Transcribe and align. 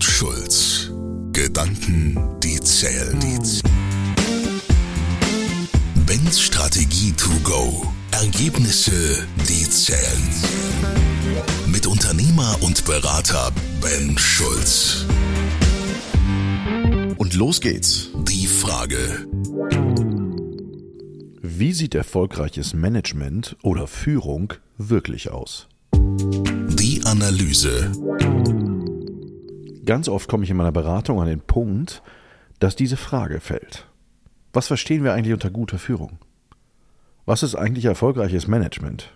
und 0.00 0.04
Schulz. 0.04 0.90
Gedanken, 1.32 2.16
die 2.42 2.58
zählen. 2.60 3.18
Ben's 6.06 6.40
Strategie 6.40 7.12
to 7.12 7.28
go. 7.44 7.86
Ergebnisse, 8.10 9.26
die 9.46 9.68
zählen. 9.68 10.22
Mit 11.66 11.86
Unternehmer 11.86 12.56
und 12.62 12.86
Berater 12.86 13.52
Ben 13.82 14.16
Schulz. 14.16 15.04
Und 17.18 17.34
los 17.34 17.60
geht's. 17.60 18.08
Die 18.26 18.46
Frage. 18.46 19.26
Wie 21.42 21.72
sieht 21.74 21.94
erfolgreiches 21.94 22.72
Management 22.72 23.54
oder 23.62 23.86
Führung 23.86 24.54
wirklich 24.78 25.30
aus? 25.30 25.68
Die 25.92 27.02
Analyse. 27.04 27.92
Ganz 29.84 30.08
oft 30.08 30.28
komme 30.28 30.44
ich 30.44 30.50
in 30.50 30.56
meiner 30.56 30.72
Beratung 30.72 31.20
an 31.20 31.28
den 31.28 31.40
Punkt, 31.40 32.02
dass 32.58 32.76
diese 32.76 32.96
Frage 32.96 33.40
fällt. 33.40 33.86
Was 34.52 34.66
verstehen 34.66 35.04
wir 35.04 35.14
eigentlich 35.14 35.32
unter 35.32 35.50
guter 35.50 35.78
Führung? 35.78 36.18
Was 37.24 37.42
ist 37.42 37.54
eigentlich 37.54 37.84
erfolgreiches 37.84 38.46
Management? 38.46 39.12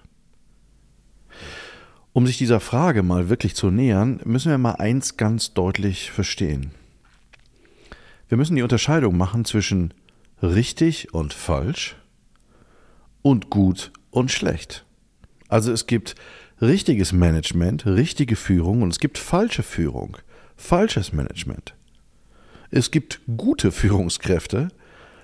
Um 2.12 2.26
sich 2.26 2.38
dieser 2.38 2.60
Frage 2.60 3.02
mal 3.02 3.28
wirklich 3.28 3.56
zu 3.56 3.70
nähern, 3.70 4.20
müssen 4.24 4.50
wir 4.50 4.58
mal 4.58 4.76
eins 4.76 5.16
ganz 5.16 5.52
deutlich 5.52 6.12
verstehen. 6.12 6.70
Wir 8.28 8.38
müssen 8.38 8.54
die 8.54 8.62
Unterscheidung 8.62 9.16
machen 9.16 9.44
zwischen 9.44 9.92
richtig 10.40 11.12
und 11.12 11.34
falsch 11.34 11.96
und 13.22 13.50
gut 13.50 13.92
und 14.10 14.30
schlecht. 14.30 14.86
Also 15.48 15.72
es 15.72 15.86
gibt 15.86 16.14
richtiges 16.60 17.12
Management, 17.12 17.84
richtige 17.84 18.36
Führung 18.36 18.82
und 18.82 18.90
es 18.90 19.00
gibt 19.00 19.18
falsche 19.18 19.62
Führung, 19.62 20.16
falsches 20.56 21.12
Management. 21.12 21.74
Es 22.70 22.90
gibt 22.90 23.20
gute 23.36 23.72
Führungskräfte 23.72 24.68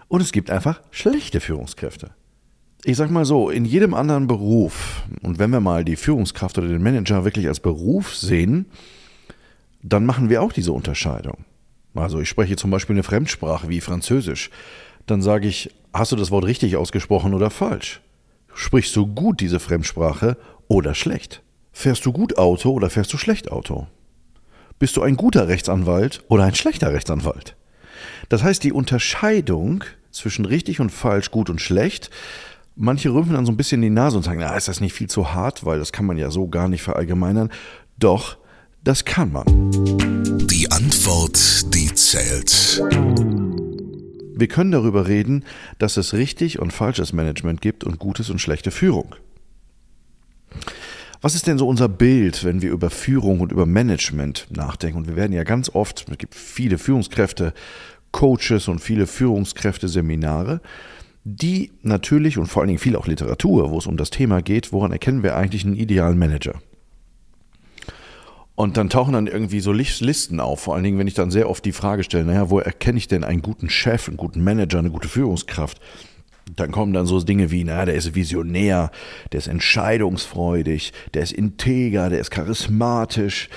und 0.08 0.20
es 0.20 0.32
gibt 0.32 0.50
einfach 0.50 0.80
schlechte 0.90 1.40
Führungskräfte. 1.40 2.10
Ich 2.84 2.96
sag 2.96 3.10
mal 3.10 3.24
so, 3.24 3.50
in 3.50 3.64
jedem 3.64 3.92
anderen 3.92 4.26
Beruf, 4.26 5.02
und 5.22 5.38
wenn 5.38 5.50
wir 5.50 5.60
mal 5.60 5.84
die 5.84 5.96
Führungskraft 5.96 6.56
oder 6.58 6.68
den 6.68 6.82
Manager 6.82 7.24
wirklich 7.24 7.46
als 7.46 7.60
Beruf 7.60 8.14
sehen, 8.14 8.66
dann 9.82 10.06
machen 10.06 10.30
wir 10.30 10.42
auch 10.42 10.52
diese 10.52 10.72
Unterscheidung. 10.72 11.44
Also 11.94 12.20
ich 12.20 12.28
spreche 12.28 12.56
zum 12.56 12.70
Beispiel 12.70 12.94
eine 12.94 13.02
Fremdsprache 13.02 13.68
wie 13.68 13.80
Französisch. 13.80 14.50
Dann 15.06 15.22
sage 15.22 15.48
ich, 15.48 15.74
hast 15.92 16.12
du 16.12 16.16
das 16.16 16.30
Wort 16.30 16.44
richtig 16.44 16.76
ausgesprochen 16.76 17.34
oder 17.34 17.50
falsch? 17.50 18.00
Sprichst 18.54 18.94
du 18.96 19.06
gut 19.06 19.40
diese 19.40 19.60
Fremdsprache 19.60 20.36
oder 20.68 20.94
schlecht? 20.94 21.42
Fährst 21.72 22.06
du 22.06 22.12
gut 22.12 22.38
Auto 22.38 22.70
oder 22.70 22.90
fährst 22.90 23.12
du 23.12 23.18
schlecht 23.18 23.50
Auto? 23.50 23.86
Bist 24.80 24.96
du 24.96 25.02
ein 25.02 25.18
guter 25.18 25.46
Rechtsanwalt 25.46 26.22
oder 26.28 26.44
ein 26.44 26.54
schlechter 26.54 26.90
Rechtsanwalt? 26.94 27.54
Das 28.30 28.42
heißt, 28.42 28.64
die 28.64 28.72
Unterscheidung 28.72 29.84
zwischen 30.10 30.46
richtig 30.46 30.80
und 30.80 30.88
falsch, 30.88 31.30
gut 31.30 31.50
und 31.50 31.60
schlecht, 31.60 32.08
manche 32.76 33.12
rümpfen 33.12 33.34
dann 33.34 33.44
so 33.44 33.52
ein 33.52 33.58
bisschen 33.58 33.82
die 33.82 33.90
Nase 33.90 34.16
und 34.16 34.22
sagen, 34.22 34.40
na, 34.40 34.56
ist 34.56 34.68
das 34.68 34.80
nicht 34.80 34.94
viel 34.94 35.10
zu 35.10 35.34
hart, 35.34 35.66
weil 35.66 35.78
das 35.78 35.92
kann 35.92 36.06
man 36.06 36.16
ja 36.16 36.30
so 36.30 36.48
gar 36.48 36.66
nicht 36.66 36.80
verallgemeinern. 36.80 37.50
Doch, 37.98 38.38
das 38.82 39.04
kann 39.04 39.30
man. 39.30 39.44
Die 40.46 40.72
Antwort, 40.72 41.74
die 41.74 41.92
zählt. 41.92 42.82
Wir 44.34 44.48
können 44.48 44.70
darüber 44.70 45.06
reden, 45.06 45.44
dass 45.78 45.98
es 45.98 46.14
richtig 46.14 46.58
und 46.58 46.72
falsches 46.72 47.12
Management 47.12 47.60
gibt 47.60 47.84
und 47.84 47.98
gutes 47.98 48.30
und 48.30 48.40
schlechte 48.40 48.70
Führung. 48.70 49.14
Was 51.22 51.34
ist 51.34 51.46
denn 51.46 51.58
so 51.58 51.68
unser 51.68 51.88
Bild, 51.88 52.44
wenn 52.44 52.62
wir 52.62 52.70
über 52.70 52.88
Führung 52.88 53.40
und 53.40 53.52
über 53.52 53.66
Management 53.66 54.46
nachdenken? 54.50 54.98
Und 54.98 55.06
wir 55.06 55.16
werden 55.16 55.32
ja 55.32 55.44
ganz 55.44 55.68
oft, 55.68 56.06
es 56.10 56.18
gibt 56.18 56.34
viele 56.34 56.78
Führungskräfte, 56.78 57.52
Coaches 58.10 58.68
und 58.68 58.80
viele 58.80 59.06
Führungskräfte-Seminare, 59.06 60.62
die 61.24 61.72
natürlich 61.82 62.38
und 62.38 62.46
vor 62.46 62.62
allen 62.62 62.68
Dingen 62.68 62.78
viel 62.78 62.96
auch 62.96 63.06
Literatur, 63.06 63.70
wo 63.70 63.78
es 63.78 63.86
um 63.86 63.98
das 63.98 64.08
Thema 64.08 64.40
geht, 64.40 64.72
woran 64.72 64.92
erkennen 64.92 65.22
wir 65.22 65.36
eigentlich 65.36 65.66
einen 65.66 65.76
idealen 65.76 66.18
Manager? 66.18 66.54
Und 68.54 68.78
dann 68.78 68.88
tauchen 68.88 69.12
dann 69.12 69.26
irgendwie 69.26 69.60
so 69.60 69.72
Listen 69.72 70.40
auf, 70.40 70.60
vor 70.60 70.74
allen 70.74 70.84
Dingen, 70.84 70.98
wenn 70.98 71.06
ich 71.06 71.14
dann 71.14 71.30
sehr 71.30 71.48
oft 71.48 71.64
die 71.64 71.72
Frage 71.72 72.02
stelle, 72.02 72.24
naja, 72.24 72.50
wo 72.50 72.58
erkenne 72.58 72.98
ich 72.98 73.08
denn 73.08 73.24
einen 73.24 73.42
guten 73.42 73.68
Chef, 73.68 74.08
einen 74.08 74.16
guten 74.16 74.42
Manager, 74.42 74.78
eine 74.78 74.90
gute 74.90 75.08
Führungskraft? 75.08 75.80
Dann 76.56 76.72
kommen 76.72 76.92
dann 76.92 77.06
so 77.06 77.20
Dinge 77.20 77.50
wie, 77.50 77.64
naja, 77.64 77.84
der 77.84 77.94
ist 77.94 78.14
visionär, 78.14 78.90
der 79.32 79.38
ist 79.38 79.46
entscheidungsfreudig, 79.46 80.92
der 81.14 81.22
ist 81.22 81.32
integer, 81.32 82.10
der 82.10 82.20
ist 82.20 82.30
charismatisch, 82.30 83.48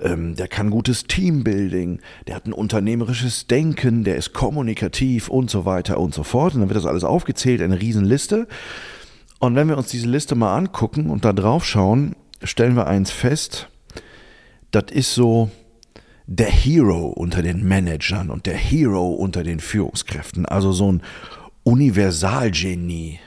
ähm, 0.00 0.34
der 0.34 0.48
kann 0.48 0.70
gutes 0.70 1.04
Teambuilding, 1.04 2.00
der 2.26 2.34
hat 2.34 2.46
ein 2.46 2.52
unternehmerisches 2.52 3.46
Denken, 3.46 4.04
der 4.04 4.16
ist 4.16 4.32
kommunikativ 4.32 5.28
und 5.28 5.50
so 5.50 5.64
weiter 5.64 5.98
und 6.00 6.12
so 6.12 6.22
fort. 6.22 6.54
Und 6.54 6.60
dann 6.60 6.68
wird 6.68 6.78
das 6.78 6.86
alles 6.86 7.04
aufgezählt, 7.04 7.62
eine 7.62 7.80
Riesenliste. 7.80 8.48
Und 9.38 9.54
wenn 9.54 9.68
wir 9.68 9.78
uns 9.78 9.88
diese 9.88 10.08
Liste 10.08 10.34
mal 10.34 10.56
angucken 10.56 11.08
und 11.08 11.24
da 11.24 11.32
drauf 11.32 11.64
schauen, 11.64 12.16
stellen 12.42 12.76
wir 12.76 12.86
eins 12.86 13.10
fest, 13.10 13.68
das 14.70 14.84
ist 14.90 15.14
so 15.14 15.50
der 16.26 16.50
Hero 16.50 17.08
unter 17.08 17.42
den 17.42 17.66
Managern 17.66 18.30
und 18.30 18.46
der 18.46 18.56
Hero 18.56 19.08
unter 19.08 19.42
den 19.42 19.58
Führungskräften. 19.58 20.46
Also 20.46 20.70
so 20.70 20.92
ein 20.92 21.02
Universalgenie. 21.64 23.18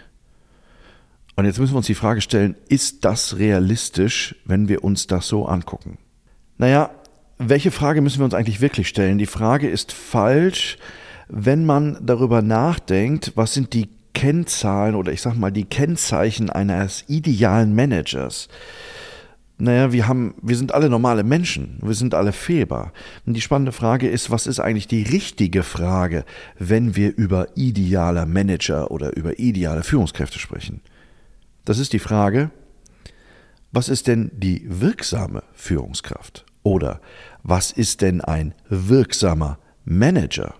Und 1.35 1.45
jetzt 1.45 1.59
müssen 1.59 1.73
wir 1.73 1.77
uns 1.77 1.88
die 1.88 1.95
Frage 1.95 2.21
stellen, 2.21 2.55
ist 2.69 3.05
das 3.05 3.38
realistisch, 3.38 4.35
wenn 4.45 4.67
wir 4.67 4.83
uns 4.83 5.07
das 5.07 5.27
so 5.27 5.45
angucken? 5.45 5.97
Naja, 6.57 6.91
welche 7.38 7.71
Frage 7.71 8.01
müssen 8.01 8.19
wir 8.19 8.25
uns 8.25 8.33
eigentlich 8.33 8.61
wirklich 8.61 8.88
stellen? 8.88 9.17
Die 9.17 9.25
Frage 9.25 9.67
ist 9.67 9.91
falsch, 9.91 10.77
wenn 11.27 11.66
man 11.66 11.97
darüber 12.01 12.41
nachdenkt, 12.41 13.31
was 13.35 13.53
sind 13.53 13.73
die 13.73 13.89
Kennzahlen 14.13 14.95
oder 14.95 15.11
ich 15.11 15.21
sag 15.21 15.35
mal 15.35 15.51
die 15.51 15.65
Kennzeichen 15.65 16.50
eines 16.50 17.05
idealen 17.07 17.73
Managers. 17.73 18.47
Naja, 19.57 19.91
wir 19.91 20.07
haben, 20.07 20.33
wir 20.41 20.57
sind 20.57 20.73
alle 20.73 20.89
normale 20.89 21.23
Menschen, 21.23 21.77
wir 21.81 21.93
sind 21.93 22.15
alle 22.15 22.31
fehlbar. 22.31 22.91
Und 23.25 23.35
die 23.35 23.41
spannende 23.41 23.71
Frage 23.71 24.09
ist, 24.09 24.31
was 24.31 24.47
ist 24.47 24.59
eigentlich 24.59 24.87
die 24.87 25.03
richtige 25.03 25.63
Frage, 25.63 26.25
wenn 26.57 26.95
wir 26.95 27.15
über 27.15 27.47
idealer 27.55 28.25
Manager 28.25 28.89
oder 28.91 29.15
über 29.15 29.39
ideale 29.39 29.83
Führungskräfte 29.83 30.39
sprechen? 30.39 30.81
Das 31.65 31.77
ist 31.77 31.93
die 31.93 31.99
Frage, 31.99 32.49
was 33.71 33.89
ist 33.89 34.07
denn 34.07 34.31
die 34.33 34.65
wirksame 34.67 35.43
Führungskraft? 35.53 36.45
Oder 36.63 36.99
was 37.43 37.71
ist 37.71 38.01
denn 38.01 38.21
ein 38.21 38.53
wirksamer 38.69 39.59
Manager? 39.85 40.55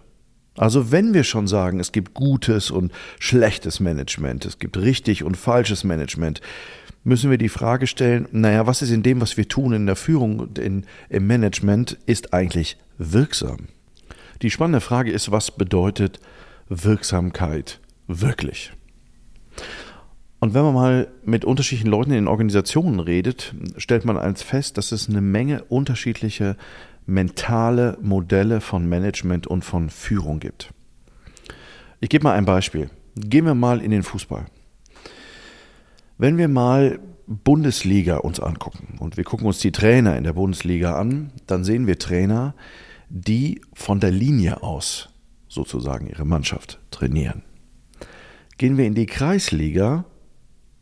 Also 0.56 0.92
wenn 0.92 1.14
wir 1.14 1.24
schon 1.24 1.48
sagen, 1.48 1.80
es 1.80 1.92
gibt 1.92 2.14
gutes 2.14 2.70
und 2.70 2.92
schlechtes 3.20 3.80
Management, 3.80 4.46
es 4.46 4.60
gibt 4.60 4.78
richtig 4.78 5.24
und 5.24 5.36
falsches 5.36 5.84
Management, 5.84 6.42
müssen 7.04 7.32
wir 7.32 7.38
die 7.38 7.50
Frage 7.50 7.88
stellen, 7.88 8.28
naja, 8.32 8.68
was 8.68 8.82
ist 8.82 8.92
in 8.92 9.04
dem, 9.04 9.20
was 9.20 9.36
wir 9.36 9.48
tun 9.48 9.74
in 9.74 9.86
der 9.86 9.96
Führung 9.96 10.40
und 10.40 10.60
in, 10.60 10.86
im 11.10 11.28
Management, 11.28 11.98
ist 12.06 12.34
eigentlich 12.34 12.78
wirksam? 12.98 13.68
Die 14.42 14.52
spannende 14.52 14.82
Frage 14.82 15.12
ist, 15.12 15.32
was 15.32 15.52
bedeutet 15.52 16.20
Wirksamkeit 16.70 17.80
wirklich? 18.08 18.74
Und 20.40 20.54
wenn 20.54 20.64
man 20.64 20.74
mal 20.74 21.08
mit 21.24 21.46
unterschiedlichen 21.46 21.90
Leuten 21.90 22.12
in 22.12 22.28
Organisationen 22.28 23.00
redet, 23.00 23.56
stellt 23.78 24.04
man 24.04 24.18
eins 24.18 24.42
fest, 24.42 24.78
dass 24.78 24.92
es 24.92 25.08
eine 25.08 25.22
Menge 25.22 25.64
unterschiedliche 25.64 26.58
mentale 27.06 27.98
Modelle 28.02 28.62
von 28.62 28.88
Management 28.88 29.48
und 29.48 29.64
von 29.64 29.90
Führung 29.90 30.40
gibt. 30.40 30.74
Ich 32.00 32.10
gebe 32.10 32.24
mal 32.24 32.34
ein 32.34 32.46
Beispiel. 32.46 32.90
Gehen 33.16 33.46
wir 33.46 33.56
mal 33.56 33.82
in 33.82 33.92
den 33.92 34.04
Fußball. 34.04 34.46
Wenn 36.18 36.38
wir 36.38 36.48
mal 36.48 37.00
Bundesliga 37.28 38.18
uns 38.18 38.40
angucken 38.40 38.98
und 39.00 39.18
wir 39.18 39.24
gucken 39.24 39.48
uns 39.48 39.60
die 39.60 39.72
Trainer 39.72 40.18
in 40.18 40.24
der 40.24 40.34
Bundesliga 40.34 41.00
an, 41.00 41.32
dann 41.48 41.64
sehen 41.64 41.88
wir 41.88 41.98
Trainer, 42.00 42.56
die 43.10 43.62
von 43.74 44.00
der 44.00 44.12
Linie 44.12 44.64
aus 44.64 45.10
sozusagen 45.48 46.08
ihre 46.08 46.26
Mannschaft 46.26 46.80
trainieren. 46.92 47.44
Gehen 48.58 48.78
wir 48.78 48.86
in 48.86 48.96
die 48.96 49.06
Kreisliga, 49.06 50.06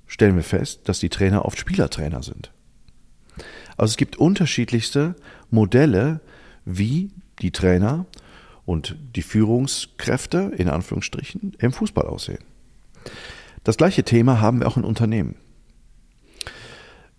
stellen 0.07 0.35
wir 0.35 0.43
fest, 0.43 0.87
dass 0.89 0.99
die 0.99 1.09
Trainer 1.09 1.45
oft 1.45 1.59
Spielertrainer 1.59 2.23
sind. 2.23 2.51
Also 3.81 3.93
es 3.93 3.97
gibt 3.97 4.17
unterschiedlichste 4.17 5.15
Modelle, 5.49 6.21
wie 6.65 7.09
die 7.41 7.49
Trainer 7.49 8.05
und 8.63 8.95
die 9.15 9.23
Führungskräfte 9.23 10.51
in 10.55 10.69
Anführungsstrichen 10.69 11.53
im 11.57 11.71
Fußball 11.71 12.05
aussehen. 12.05 12.43
Das 13.63 13.77
gleiche 13.77 14.03
Thema 14.03 14.39
haben 14.39 14.59
wir 14.59 14.67
auch 14.67 14.77
in 14.77 14.83
Unternehmen. 14.83 15.33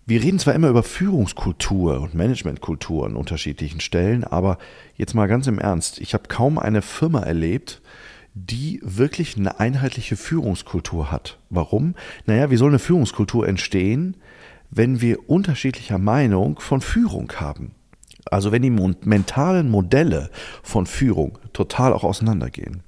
Wir 0.05 0.23
reden 0.23 0.39
zwar 0.39 0.55
immer 0.55 0.69
über 0.69 0.83
Führungskultur 0.83 1.99
und 1.99 2.15
Managementkultur 2.15 3.07
an 3.07 3.17
unterschiedlichen 3.17 3.81
Stellen, 3.81 4.23
aber 4.23 4.57
jetzt 4.95 5.15
mal 5.15 5.27
ganz 5.27 5.47
im 5.47 5.59
Ernst, 5.59 5.99
ich 5.99 6.13
habe 6.13 6.29
kaum 6.29 6.57
eine 6.57 6.81
Firma 6.81 7.23
erlebt, 7.23 7.81
die 8.35 8.79
wirklich 8.83 9.35
eine 9.35 9.59
einheitliche 9.59 10.15
Führungskultur 10.15 11.11
hat. 11.11 11.39
Warum? 11.49 11.95
Naja, 12.25 12.51
wie 12.51 12.57
soll 12.57 12.69
eine 12.69 12.79
Führungskultur 12.79 13.45
entstehen, 13.49 14.15
wenn 14.75 15.01
wir 15.01 15.29
unterschiedlicher 15.29 15.97
Meinung 15.97 16.59
von 16.59 16.81
Führung 16.81 17.31
haben? 17.35 17.71
Also 18.31 18.51
wenn 18.51 18.61
die 18.61 18.69
mentalen 18.69 19.69
Modelle 19.69 20.29
von 20.63 20.85
Führung 20.85 21.37
total 21.51 21.93
auch 21.93 22.03
auseinandergehen. 22.03 22.81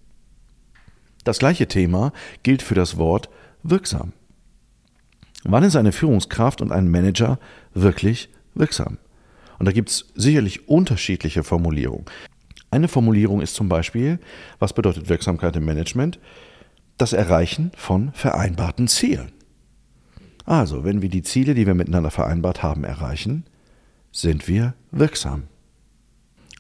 Das 1.24 1.40
gleiche 1.40 1.68
Thema 1.68 2.12
gilt 2.44 2.62
für 2.62 2.76
das 2.76 2.98
Wort 2.98 3.30
wirksam. 3.64 4.14
Wann 5.44 5.64
ist 5.64 5.76
eine 5.76 5.92
Führungskraft 5.92 6.62
und 6.62 6.72
ein 6.72 6.90
Manager 6.90 7.40
wirklich 7.74 8.30
wirksam? 8.56 8.98
Und 9.60 9.68
da 9.68 9.72
gibt 9.72 9.90
es 9.90 10.08
sicherlich 10.16 10.68
unterschiedliche 10.68 11.44
Formulierungen. 11.44 12.06
Eine 12.72 12.88
Formulierung 12.88 13.42
ist 13.42 13.56
zum 13.56 13.70
Beispiel, 13.70 14.20
was 14.60 14.74
bedeutet 14.74 15.08
Wirksamkeit 15.08 15.56
im 15.56 15.66
Management? 15.66 16.20
Das 16.98 17.14
Erreichen 17.14 17.72
von 17.76 18.12
vereinbarten 18.14 18.88
Zielen. 18.88 19.35
Also, 20.46 20.84
wenn 20.84 21.02
wir 21.02 21.10
die 21.10 21.24
Ziele, 21.24 21.56
die 21.56 21.66
wir 21.66 21.74
miteinander 21.74 22.12
vereinbart 22.12 22.62
haben, 22.62 22.84
erreichen, 22.84 23.46
sind 24.12 24.48
wir 24.48 24.76
wirksam. 24.92 25.44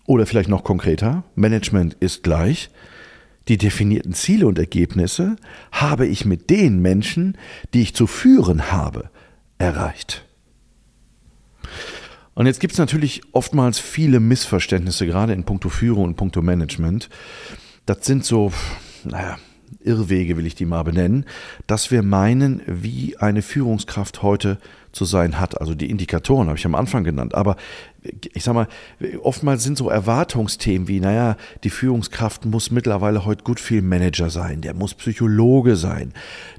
Oder 0.06 0.26
vielleicht 0.26 0.50
noch 0.50 0.64
konkreter, 0.64 1.24
Management 1.36 1.96
ist 2.00 2.24
gleich, 2.24 2.70
die 3.48 3.58
definierten 3.58 4.14
Ziele 4.14 4.48
und 4.48 4.58
Ergebnisse 4.58 5.36
habe 5.72 6.08
ich 6.08 6.26
mit 6.26 6.50
den 6.50 6.82
Menschen, 6.82 7.38
die 7.74 7.82
ich 7.82 7.96
zu 7.96 8.08
führen 8.08 8.72
habe, 8.72 9.10
erreicht. 9.58 10.26
Und 12.34 12.48
jetzt 12.48 12.60
gibt 12.60 12.74
es 12.74 12.80
natürlich 12.80 13.22
oftmals 13.32 13.80
viele 13.80 14.20
Missverständnisse, 14.20 15.06
gerade 15.06 15.34
in 15.34 15.46
puncto 15.46 15.70
Führung 15.70 16.06
und 16.06 16.16
puncto 16.16 16.42
Management. 16.42 17.10
Das 17.86 18.06
sind 18.06 18.26
so, 18.26 18.52
naja, 19.04 19.38
Irrwege 19.86 20.38
will 20.38 20.46
ich 20.46 20.56
die 20.56 20.66
mal 20.66 20.84
benennen, 20.84 21.26
dass 21.68 21.92
wir 21.92 22.04
meinen, 22.04 22.62
wie 22.66 23.18
eine 23.18 23.42
Führungskraft 23.42 24.22
heute 24.22 24.58
zu 24.96 25.06
sein 25.06 25.40
hat. 25.40 25.60
Also 25.60 25.76
die 25.76 25.90
Indikatoren 25.90 26.48
habe 26.48 26.58
ich 26.58 26.66
am 26.66 26.74
Anfang 26.74 27.04
genannt. 27.04 27.36
Aber 27.36 27.58
ich 28.34 28.44
sag 28.44 28.54
mal, 28.54 28.68
oftmals 29.22 29.64
sind 29.64 29.78
so 29.78 29.90
Erwartungsthemen 29.90 30.88
wie, 30.88 31.00
naja, 31.00 31.36
die 31.64 31.70
Führungskraft 31.70 32.46
muss 32.46 32.72
mittlerweile 32.72 33.26
heute 33.26 33.44
gut 33.44 33.60
viel 33.60 33.82
Manager 33.82 34.30
sein, 34.30 34.62
der 34.62 34.74
muss 34.74 34.94
Psychologe 34.94 35.76
sein, 35.76 36.14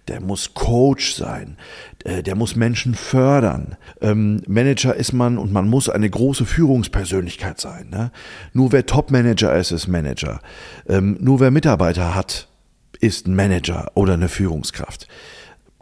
der 0.08 0.20
muss 0.20 0.54
Coach 0.54 1.14
sein, 1.14 1.56
äh, 2.04 2.22
der 2.22 2.34
muss 2.34 2.56
Menschen 2.56 2.94
fördern. 2.94 3.76
Ähm, 4.00 4.42
Manager 4.46 4.94
ist 4.94 5.12
man 5.12 5.38
und 5.38 5.52
man 5.52 5.68
muss 5.68 5.88
eine 5.88 6.10
große 6.10 6.44
Führungspersönlichkeit 6.44 7.60
sein. 7.60 7.88
Ne? 7.90 8.10
Nur 8.52 8.72
wer 8.72 8.84
Top-Manager 8.86 9.54
ist, 9.56 9.70
ist 9.70 9.86
Manager. 9.86 10.40
Ähm, 10.88 11.16
nur 11.20 11.40
wer 11.40 11.50
Mitarbeiter 11.50 12.14
hat, 12.14 12.48
ist 12.96 13.26
ein 13.26 13.34
Manager 13.34 13.90
oder 13.94 14.14
eine 14.14 14.28
Führungskraft. 14.28 15.08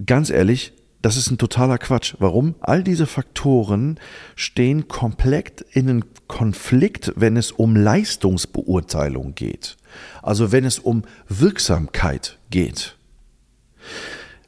Ganz 0.05 0.31
ehrlich, 0.31 0.73
das 1.05 1.19
ist 1.19 1.31
ein 1.31 1.37
totaler 1.37 1.77
Quatsch. 1.77 2.15
Warum? 2.19 2.55
All 2.61 2.83
diese 2.83 3.07
Faktoren 3.07 4.01
stehen 4.37 4.89
komplett 4.89 5.61
in 5.73 5.91
einen 5.91 6.05
Konflikt, 6.29 7.13
wenn 7.17 7.37
es 7.37 7.53
um 7.53 7.77
Leistungsbeurteilung 7.77 9.35
geht. 9.35 9.77
Also 10.23 10.51
wenn 10.51 10.65
es 10.65 10.79
um 10.79 11.03
Wirksamkeit 11.29 12.39
geht. 12.49 12.97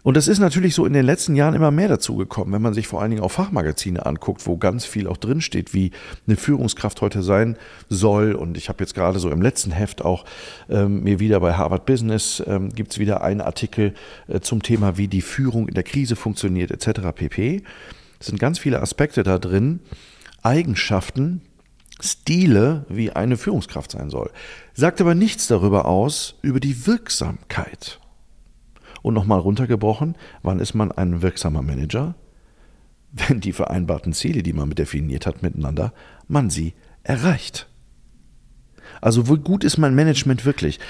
Und 0.07 0.17
das 0.17 0.29
ist 0.29 0.39
natürlich 0.39 0.77
so 0.77 0.87
in 0.87 0.93
den 0.93 1.05
letzten 1.05 1.35
Jahren 1.35 1.55
immer 1.55 1.73
mehr 1.73 1.89
dazu 1.89 2.15
gekommen, 2.15 2.53
wenn 2.53 2.63
man 2.63 2.75
sich 2.75 2.87
vor 2.87 3.03
allen 3.03 3.11
Dingen 3.11 3.25
auch 3.25 3.33
Fachmagazine 3.33 4.07
anguckt, 4.07 4.47
wo 4.47 4.57
ganz 4.57 4.85
viel 4.85 5.09
auch 5.09 5.17
drinsteht, 5.17 5.75
wie 5.75 5.91
eine 6.29 6.37
Führungskraft 6.37 7.01
heute 7.01 7.25
sein 7.25 7.57
soll. 7.89 8.37
Und 8.37 8.57
ich 8.57 8.69
habe 8.69 8.85
jetzt 8.85 8.95
gerade 8.95 9.19
so 9.19 9.31
im 9.31 9.43
letzten 9.43 9.73
Heft 9.73 10.05
auch 10.05 10.25
ähm, 10.71 11.03
mir 11.03 11.19
wieder 11.19 11.41
bei 11.41 11.55
Harvard 11.55 11.87
Business 11.87 12.41
ähm, 12.47 12.69
gibt 12.69 12.93
es 12.93 13.01
wieder 13.01 13.25
einen 13.25 13.41
Artikel 13.41 13.95
äh, 14.29 14.39
zum 14.39 14.63
Thema, 14.63 14.97
wie 14.97 15.09
die 15.09 15.23
Führung 15.23 15.67
in 15.67 15.75
der 15.75 15.83
Krise 15.83 16.15
funktioniert, 16.15 16.71
etc. 16.71 17.01
pp. 17.13 17.65
Es 18.21 18.27
sind 18.27 18.39
ganz 18.39 18.61
viele 18.61 18.81
Aspekte 18.83 19.25
da 19.25 19.41
drin, 19.41 19.81
Eigenschaften, 20.41 21.41
Stile, 21.99 22.87
wie 22.89 23.11
eine 23.11 23.37
Führungskraft 23.37 23.91
sein 23.91 24.11
soll. 24.11 24.31
Sagt 24.73 25.01
aber 25.01 25.17
nichts 25.17 25.49
darüber 25.49 25.87
aus, 25.87 26.37
über 26.43 26.61
die 26.61 26.87
Wirksamkeit. 26.87 27.99
Und 29.03 29.15
nochmal 29.15 29.41
runtergebrochen, 29.41 30.17
wann 30.43 30.61
ist 30.61 30.75
man 30.75 30.93
ein 30.93 31.23
wirksamer 31.23 31.63
Manager? 31.63 32.15
Wenn 33.13 33.41
die 33.41 33.53
vereinbarten 33.53 34.13
Ziele, 34.13 34.43
die 34.43 34.53
man 34.53 34.71
definiert 34.71 35.27
hat 35.27 35.43
miteinander, 35.43 35.93
man 36.29 36.51
sie 36.51 36.75
erreicht. 37.03 37.69
Also 39.01 39.29
wie 39.29 39.39
gut 39.39 39.65
ist 39.65 39.79
mein 39.79 39.95
Management 39.95 40.45
wirklich? 40.45 40.81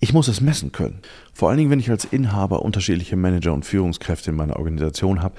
Ich 0.00 0.12
muss 0.12 0.28
es 0.28 0.40
messen 0.40 0.72
können. 0.72 1.00
Vor 1.32 1.48
allen 1.48 1.58
Dingen, 1.58 1.70
wenn 1.70 1.78
ich 1.78 1.90
als 1.90 2.04
Inhaber 2.04 2.62
unterschiedliche 2.62 3.16
Manager 3.16 3.52
und 3.52 3.64
Führungskräfte 3.64 4.30
in 4.30 4.36
meiner 4.36 4.56
Organisation 4.56 5.22
habe, 5.22 5.36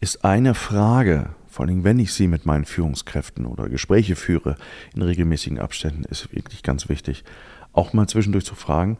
ist 0.00 0.24
eine 0.24 0.54
Frage, 0.54 1.30
vor 1.48 1.62
allen 1.62 1.70
Dingen, 1.70 1.84
wenn 1.84 1.98
ich 1.98 2.12
sie 2.12 2.28
mit 2.28 2.46
meinen 2.46 2.64
Führungskräften 2.64 3.44
oder 3.44 3.68
Gespräche 3.68 4.16
führe 4.16 4.56
in 4.94 5.02
regelmäßigen 5.02 5.58
Abständen, 5.58 6.04
ist 6.04 6.32
wirklich 6.32 6.62
ganz 6.62 6.88
wichtig, 6.88 7.24
auch 7.72 7.92
mal 7.92 8.08
zwischendurch 8.08 8.44
zu 8.44 8.54
fragen, 8.54 8.98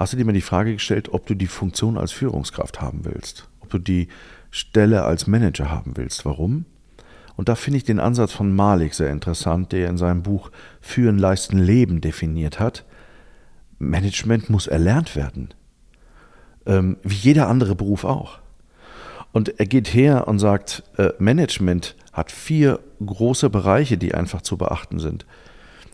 Hast 0.00 0.14
du 0.14 0.16
dir 0.16 0.24
mal 0.24 0.32
die 0.32 0.40
Frage 0.40 0.72
gestellt, 0.72 1.10
ob 1.12 1.26
du 1.26 1.34
die 1.34 1.46
Funktion 1.46 1.98
als 1.98 2.10
Führungskraft 2.10 2.80
haben 2.80 3.04
willst? 3.04 3.50
Ob 3.60 3.68
du 3.68 3.76
die 3.76 4.08
Stelle 4.50 5.04
als 5.04 5.26
Manager 5.26 5.70
haben 5.70 5.98
willst? 5.98 6.24
Warum? 6.24 6.64
Und 7.36 7.50
da 7.50 7.54
finde 7.54 7.76
ich 7.76 7.84
den 7.84 8.00
Ansatz 8.00 8.32
von 8.32 8.56
Malik 8.56 8.94
sehr 8.94 9.10
interessant, 9.10 9.72
der 9.72 9.90
in 9.90 9.98
seinem 9.98 10.22
Buch 10.22 10.52
Führen, 10.80 11.18
Leisten, 11.18 11.58
Leben 11.58 12.00
definiert 12.00 12.58
hat. 12.58 12.86
Management 13.78 14.48
muss 14.48 14.68
erlernt 14.68 15.16
werden. 15.16 15.52
Ähm, 16.64 16.96
wie 17.02 17.16
jeder 17.16 17.48
andere 17.48 17.74
Beruf 17.74 18.04
auch. 18.04 18.38
Und 19.32 19.60
er 19.60 19.66
geht 19.66 19.92
her 19.92 20.26
und 20.28 20.38
sagt, 20.38 20.82
äh, 20.96 21.10
Management 21.18 21.94
hat 22.14 22.32
vier 22.32 22.80
große 23.04 23.50
Bereiche, 23.50 23.98
die 23.98 24.14
einfach 24.14 24.40
zu 24.40 24.56
beachten 24.56 24.98
sind. 24.98 25.26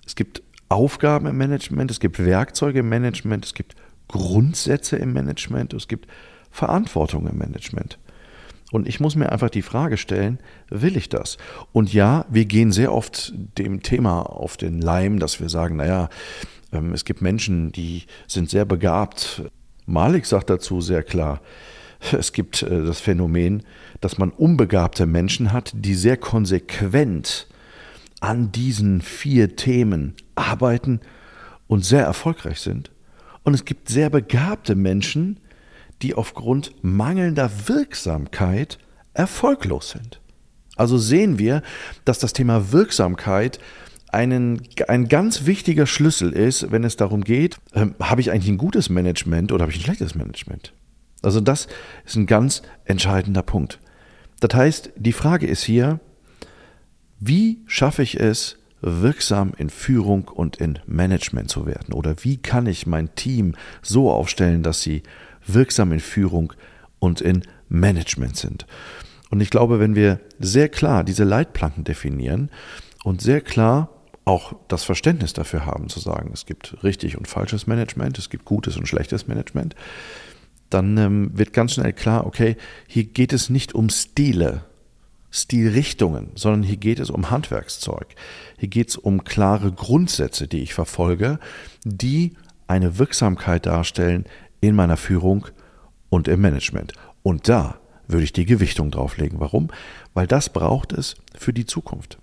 Es 0.07 0.15
gibt 0.15 0.45
Aufgaben 0.69 1.27
im 1.27 1.37
Management, 1.37 1.91
es 1.91 1.99
gibt 1.99 2.25
Werkzeuge 2.25 2.81
im 2.81 2.89
Management, 2.89 3.45
es 3.45 3.55
gibt 3.55 3.75
Grundsätze 4.09 4.97
im 4.97 5.13
Management, 5.13 5.75
es 5.75 5.89
gibt 5.89 6.07
Verantwortung 6.51 7.27
im 7.27 7.39
Management. 7.39 7.99
Und 8.73 8.89
ich 8.89 8.99
muss 8.99 9.15
mir 9.15 9.31
einfach 9.31 9.51
die 9.51 9.63
Frage 9.63 9.97
stellen, 9.97 10.39
will 10.69 10.97
ich 10.97 11.09
das? 11.09 11.39
Und 11.73 11.93
ja, 11.93 12.27
wir 12.29 12.47
gehen 12.47 12.73
sehr 12.73 12.93
oft 12.93 13.33
dem 13.59 13.83
Thema 13.83 14.23
auf 14.23 14.57
den 14.57 14.81
Leim, 14.81 15.19
dass 15.19 15.41
wir 15.41 15.49
sagen, 15.49 15.77
naja, 15.77 16.09
ähm, 16.73 16.93
es 16.93 17.05
gibt 17.05 17.23
Menschen, 17.23 17.71
die 17.73 18.05
sind 18.27 18.51
sehr 18.51 18.65
begabt. 18.65 19.43
Malik 19.87 20.27
sagt 20.27 20.51
dazu 20.51 20.81
sehr 20.81 21.05
klar, 21.05 21.41
es 22.13 22.33
gibt 22.33 22.63
äh, 22.63 22.85
das 22.85 23.01
Phänomen, 23.01 23.63
dass 24.01 24.19
man 24.19 24.31
unbegabte 24.31 25.07
Menschen 25.07 25.53
hat, 25.53 25.73
die 25.75 25.95
sehr 25.95 26.17
konsequent 26.17 27.47
an 28.21 28.51
diesen 28.51 29.01
vier 29.01 29.57
Themen 29.57 30.15
arbeiten 30.35 31.01
und 31.69 31.85
sehr 31.85 32.03
erfolgreich 32.03 32.61
sind. 32.61 32.91
Und 33.47 33.55
es 33.55 33.65
gibt 33.65 33.89
sehr 33.89 34.11
begabte 34.11 34.75
Menschen, 34.75 35.39
die 36.03 36.15
aufgrund 36.15 36.73
mangelnder 36.83 37.49
Wirksamkeit 37.67 38.77
erfolglos 39.15 39.91
sind. 39.91 40.21
Also 40.75 40.99
sehen 40.99 41.39
wir, 41.39 41.63
dass 42.05 42.19
das 42.19 42.33
Thema 42.33 42.73
Wirksamkeit 42.73 43.61
einen, 44.09 44.63
ein 44.89 45.07
ganz 45.07 45.47
wichtiger 45.47 45.87
Schlüssel 45.87 46.33
ist, 46.33 46.73
wenn 46.73 46.83
es 46.83 46.97
darum 46.97 47.23
geht, 47.23 47.59
ähm, 47.73 47.95
habe 48.01 48.21
ich 48.21 48.33
eigentlich 48.33 48.51
ein 48.51 48.59
gutes 48.59 48.91
Management 48.91 49.53
oder 49.53 49.63
habe 49.63 49.71
ich 49.71 49.79
ein 49.79 49.85
schlechtes 49.85 50.17
Management? 50.17 50.73
Also 51.23 51.41
das 51.41 51.69
ist 52.05 52.17
ein 52.17 52.27
ganz 52.27 52.63
entscheidender 52.85 53.45
Punkt. 53.45 53.79
Das 54.41 54.57
heißt, 54.57 54.91
die 54.97 55.13
Frage 55.13 55.47
ist 55.47 55.63
hier, 55.63 56.01
wie 57.21 57.61
schaffe 57.69 58.03
ich 58.03 58.19
es, 58.19 58.59
wirksam 58.81 59.53
in 59.57 59.71
Führung 59.71 60.29
und 60.29 60.57
in 60.57 60.79
Management 60.87 61.51
zu 61.51 61.67
werden? 61.67 61.93
Oder 61.93 62.17
wie 62.23 62.37
kann 62.37 62.67
ich 62.67 62.87
mein 62.87 63.15
Team 63.15 63.55
so 63.83 64.11
aufstellen, 64.11 64.63
dass 64.63 64.83
sie 64.83 65.03
wirksam 65.47 65.93
in 65.93 66.01
Führung 66.01 66.53
und 66.99 67.21
in 67.21 67.43
Management 67.69 68.37
sind? 68.37 68.67
Und 69.31 69.41
ich 69.41 69.51
glaube, 69.51 69.81
wenn 69.81 69.95
wir 69.95 70.21
sehr 70.39 70.69
klar 70.69 71.05
diese 71.05 71.25
Leitplanken 71.25 71.85
definieren 71.85 72.51
und 73.05 73.21
sehr 73.21 73.41
klar 73.41 73.91
auch 74.25 74.55
das 74.69 74.85
Verständnis 74.85 75.33
dafür 75.33 75.67
haben, 75.67 75.89
zu 75.89 76.01
sagen, 76.01 76.31
es 76.33 76.47
gibt 76.47 76.83
richtig 76.83 77.17
und 77.17 77.29
falsches 77.29 77.67
Management, 77.67 78.19
es 78.19 78.29
gibt 78.29 78.45
gutes 78.45 78.77
und 78.77 78.89
schlechtes 78.89 79.29
Management, 79.29 79.75
dann 80.69 80.99
ähm, 80.99 81.31
wird 81.33 81.53
ganz 81.53 81.75
schnell 81.75 81.93
klar, 81.93 82.27
okay, 82.27 82.57
hier 82.89 83.05
geht 83.05 83.33
es 83.33 83.51
nicht 83.51 83.75
um 83.75 83.89
Stile, 83.89 84.65
Stilrichtungen, 85.31 86.31
sondern 86.35 86.63
hier 86.63 86.77
geht 86.77 86.99
es 86.99 87.11
um 87.11 87.31
Handwerkszeug. 87.31 88.15
Hier 88.59 88.69
geht 88.69 88.91
es 88.91 88.97
um 88.97 89.25
klare 89.25 89.73
Grundsätze, 89.73 90.49
die 90.49 90.63
ich 90.63 90.75
verfolge, 90.75 91.39
die 91.85 92.35
eine 92.67 92.99
Wirksamkeit 92.99 93.67
darstellen 93.67 94.25
in 94.61 94.75
meiner 94.75 94.97
Führung 94.97 95.47
und 96.09 96.29
im 96.29 96.41
Management. 96.41 96.93
Und 97.23 97.49
da 97.49 97.79
würde 98.09 98.25
ich 98.25 98.33
die 98.33 98.47
Gewichtung 98.47 98.91
drauflegen. 98.91 99.41
Warum? 99.41 99.69
Weil 100.15 100.27
das 100.27 100.49
braucht 100.49 100.93
es 100.93 101.17
für 101.37 101.53
die 101.53 101.67
Zukunft. 101.67 102.19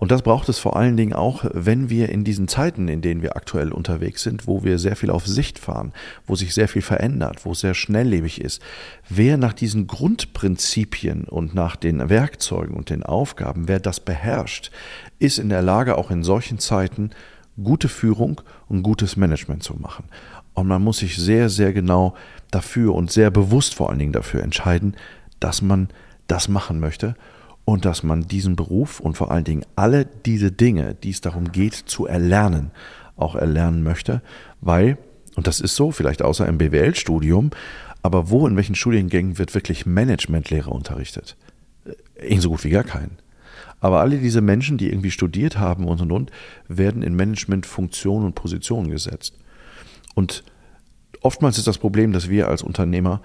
Und 0.00 0.10
das 0.10 0.22
braucht 0.22 0.48
es 0.48 0.58
vor 0.58 0.76
allen 0.76 0.96
Dingen 0.96 1.12
auch, 1.12 1.44
wenn 1.52 1.90
wir 1.90 2.08
in 2.08 2.24
diesen 2.24 2.48
Zeiten, 2.48 2.88
in 2.88 3.02
denen 3.02 3.20
wir 3.20 3.36
aktuell 3.36 3.70
unterwegs 3.70 4.22
sind, 4.22 4.46
wo 4.46 4.64
wir 4.64 4.78
sehr 4.78 4.96
viel 4.96 5.10
auf 5.10 5.26
Sicht 5.26 5.58
fahren, 5.58 5.92
wo 6.26 6.36
sich 6.36 6.54
sehr 6.54 6.68
viel 6.68 6.80
verändert, 6.80 7.44
wo 7.44 7.52
es 7.52 7.60
sehr 7.60 7.74
schnelllebig 7.74 8.40
ist. 8.40 8.62
Wer 9.10 9.36
nach 9.36 9.52
diesen 9.52 9.86
Grundprinzipien 9.86 11.24
und 11.24 11.54
nach 11.54 11.76
den 11.76 12.08
Werkzeugen 12.08 12.74
und 12.74 12.88
den 12.88 13.02
Aufgaben, 13.02 13.68
wer 13.68 13.78
das 13.78 14.00
beherrscht, 14.00 14.70
ist 15.18 15.38
in 15.38 15.50
der 15.50 15.60
Lage, 15.60 15.98
auch 15.98 16.10
in 16.10 16.22
solchen 16.22 16.58
Zeiten 16.58 17.10
gute 17.62 17.90
Führung 17.90 18.40
und 18.68 18.82
gutes 18.82 19.18
Management 19.18 19.62
zu 19.62 19.74
machen. 19.74 20.06
Und 20.54 20.66
man 20.66 20.82
muss 20.82 20.98
sich 20.98 21.18
sehr, 21.18 21.50
sehr 21.50 21.74
genau 21.74 22.14
dafür 22.50 22.94
und 22.94 23.12
sehr 23.12 23.30
bewusst 23.30 23.74
vor 23.74 23.90
allen 23.90 23.98
Dingen 23.98 24.12
dafür 24.12 24.42
entscheiden, 24.42 24.96
dass 25.40 25.60
man 25.60 25.90
das 26.26 26.48
machen 26.48 26.80
möchte 26.80 27.16
und 27.70 27.84
dass 27.84 28.02
man 28.02 28.26
diesen 28.26 28.56
Beruf 28.56 28.98
und 28.98 29.16
vor 29.16 29.30
allen 29.30 29.44
Dingen 29.44 29.64
alle 29.76 30.04
diese 30.04 30.50
Dinge, 30.50 30.96
die 31.04 31.10
es 31.10 31.20
darum 31.20 31.52
geht 31.52 31.74
zu 31.74 32.04
erlernen, 32.04 32.72
auch 33.16 33.36
erlernen 33.36 33.84
möchte, 33.84 34.22
weil, 34.60 34.98
und 35.36 35.46
das 35.46 35.60
ist 35.60 35.76
so, 35.76 35.92
vielleicht 35.92 36.20
außer 36.20 36.48
im 36.48 36.58
BWL-Studium, 36.58 37.50
aber 38.02 38.28
wo 38.28 38.48
in 38.48 38.56
welchen 38.56 38.74
Studiengängen 38.74 39.38
wird 39.38 39.54
wirklich 39.54 39.86
Managementlehre 39.86 40.68
unterrichtet? 40.68 41.36
Ebenso 42.20 42.50
gut 42.50 42.64
wie 42.64 42.70
gar 42.70 42.82
keinen. 42.82 43.18
Aber 43.78 44.00
alle 44.00 44.18
diese 44.18 44.40
Menschen, 44.40 44.76
die 44.76 44.88
irgendwie 44.88 45.12
studiert 45.12 45.56
haben 45.56 45.86
und 45.86 46.00
und 46.00 46.10
und, 46.10 46.32
werden 46.66 47.02
in 47.02 47.14
Managementfunktionen 47.14 48.26
und 48.26 48.34
Positionen 48.34 48.90
gesetzt. 48.90 49.34
Und 50.16 50.42
oftmals 51.20 51.56
ist 51.56 51.68
das 51.68 51.78
Problem, 51.78 52.12
dass 52.12 52.28
wir 52.28 52.48
als 52.48 52.64
Unternehmer 52.64 53.22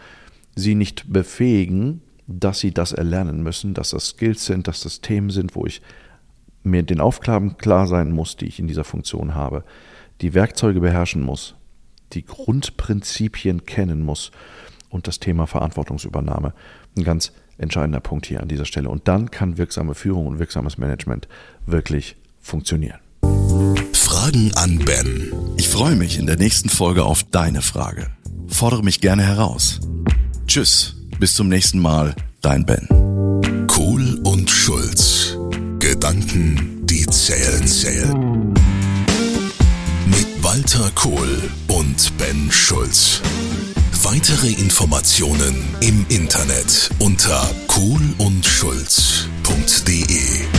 sie 0.56 0.76
nicht 0.76 1.12
befähigen, 1.12 2.02
dass 2.28 2.60
sie 2.60 2.72
das 2.72 2.92
erlernen 2.92 3.44
müssen, 3.44 3.74
dass 3.74 3.92
das 3.92 4.10
Skills 4.10 4.46
sind, 4.46 4.68
dass 4.68 4.82
das 4.82 5.02
Themen 5.02 5.30
sind, 5.30 5.56
wo 5.56 5.66
ich 5.66 5.82
mir 6.64 6.84
den 6.84 7.00
Aufgaben 7.00 7.58
klar 7.58 7.88
sein 7.88 8.12
muss, 8.12 8.38
die 8.38 8.46
ich 8.48 8.60
in 8.60 8.68
dieser 8.68 8.84
Funktion 8.84 9.36
habe, 9.36 9.64
die 10.22 10.34
Werkzeuge 10.34 10.80
beherrschen 10.80 11.22
muss, 11.22 11.56
die 12.14 12.26
Grundprinzipien 12.26 13.66
kennen 13.66 14.02
muss 14.02 14.32
und 14.90 15.08
das 15.08 15.20
Thema 15.20 15.46
Verantwortungsübernahme. 15.46 16.54
Ein 16.98 17.04
ganz 17.04 17.34
entscheidender 17.58 18.00
Punkt 18.00 18.26
hier 18.26 18.42
an 18.42 18.48
dieser 18.48 18.66
Stelle. 18.66 18.90
Und 18.90 19.08
dann 19.08 19.32
kann 19.32 19.58
wirksame 19.58 19.94
Führung 19.96 20.28
und 20.28 20.40
wirksames 20.40 20.78
Management 20.78 21.28
wirklich 21.66 22.16
funktionieren. 22.40 23.00
Fragen 23.94 24.52
an 24.56 24.80
Ben. 24.80 25.32
Ich 25.58 25.68
freue 25.70 25.96
mich 25.96 26.18
in 26.18 26.26
der 26.26 26.38
nächsten 26.38 26.70
Folge 26.70 27.04
auf 27.04 27.24
deine 27.24 27.62
Frage. 27.62 28.08
Fordere 28.48 28.84
mich 28.84 29.02
gerne 29.02 29.24
heraus. 29.24 29.80
Tschüss, 30.48 30.96
bis 31.20 31.36
zum 31.36 31.50
nächsten 31.50 31.80
Mal, 31.80 32.16
dein 32.42 32.66
Ben. 32.66 32.88
Kohl 33.68 34.20
und 34.24 34.50
Schulz. 34.50 35.38
Gedanken, 35.80 36.86
die 36.86 37.06
zählen, 37.08 37.68
zählen. 37.68 38.54
Mit 40.06 40.28
Walter 40.42 40.90
Kohl 40.96 41.44
und 41.68 42.18
Ben 42.18 42.50
Schulz. 42.52 43.22
Weitere 44.04 44.52
Informationen 44.52 45.56
im 45.82 46.06
Internet 46.10 46.90
unter 47.00 47.50
kohlundschulz.de. 47.68 50.55